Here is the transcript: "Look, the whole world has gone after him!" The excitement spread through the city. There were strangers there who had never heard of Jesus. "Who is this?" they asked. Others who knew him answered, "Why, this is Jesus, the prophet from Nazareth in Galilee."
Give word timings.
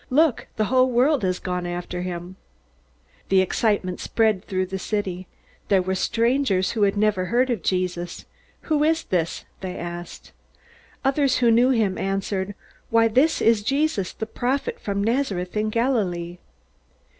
"Look, 0.09 0.47
the 0.55 0.65
whole 0.65 0.89
world 0.89 1.21
has 1.21 1.37
gone 1.37 1.67
after 1.67 2.01
him!" 2.01 2.35
The 3.29 3.39
excitement 3.41 3.99
spread 3.99 4.43
through 4.43 4.65
the 4.65 4.79
city. 4.79 5.27
There 5.67 5.83
were 5.83 5.93
strangers 5.93 6.69
there 6.69 6.73
who 6.73 6.83
had 6.85 6.97
never 6.97 7.25
heard 7.25 7.51
of 7.51 7.61
Jesus. 7.61 8.25
"Who 8.61 8.83
is 8.83 9.03
this?" 9.03 9.45
they 9.59 9.77
asked. 9.77 10.31
Others 11.05 11.37
who 11.37 11.51
knew 11.51 11.69
him 11.69 11.99
answered, 11.99 12.55
"Why, 12.89 13.09
this 13.09 13.43
is 13.43 13.61
Jesus, 13.61 14.11
the 14.11 14.25
prophet 14.25 14.79
from 14.79 15.03
Nazareth 15.03 15.55
in 15.55 15.69
Galilee." 15.69 16.39